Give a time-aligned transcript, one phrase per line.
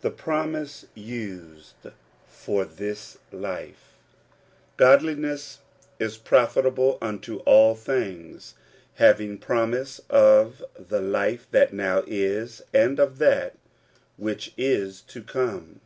[0.00, 1.74] THE PROMISE USED
[2.26, 3.94] FOR THIS LIFE,
[4.76, 5.58] '^Godliness
[6.00, 8.54] is profitable unto all thin^rs,
[8.94, 13.54] having promise of the life that now is, and of that
[14.16, 15.80] which is to come.